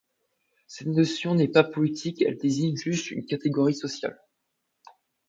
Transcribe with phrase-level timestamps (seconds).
[0.65, 4.19] Cette notion n'est pas politique, elle désigne juste une catégorie sociale.